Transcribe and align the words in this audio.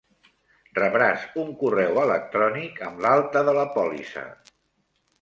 Rebràs 0.79 1.25
un 1.43 1.53
correu 1.59 2.01
electrònic 2.05 2.83
amb 2.91 3.07
l'alta 3.07 3.47
de 3.51 3.57
la 3.63 3.71
pòlissa. 3.81 4.29